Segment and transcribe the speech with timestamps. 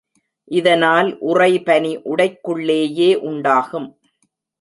[0.51, 3.87] இதனால் உறைபனி உடைக்குள்ளேயே உண்டாகும்.